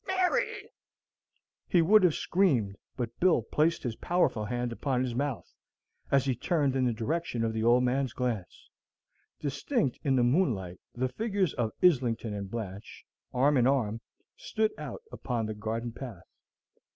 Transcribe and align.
Mary!" 0.07 0.67
He 1.67 1.83
would 1.83 2.01
have 2.03 2.15
screamed, 2.15 2.75
but 2.97 3.19
Bill 3.19 3.43
placed 3.43 3.83
his 3.83 3.95
powerful 3.97 4.45
hand 4.45 4.71
upon 4.71 5.03
his 5.03 5.13
mouth, 5.13 5.53
as 6.09 6.25
he 6.25 6.33
turned 6.35 6.75
in 6.75 6.85
the 6.85 6.91
direction 6.91 7.43
of 7.43 7.53
the 7.53 7.63
old 7.63 7.83
man's 7.83 8.11
glance. 8.13 8.67
Distinct 9.39 9.99
in 10.03 10.15
the 10.15 10.23
moonlight 10.23 10.79
the 10.95 11.07
figures 11.07 11.53
of 11.53 11.71
Islington 11.83 12.33
and 12.33 12.49
Blanche, 12.49 13.05
arm 13.31 13.57
in 13.57 13.67
arm, 13.67 14.01
stood 14.35 14.71
out 14.75 15.03
upon 15.11 15.45
the 15.45 15.53
garden 15.53 15.91
path. 15.91 16.23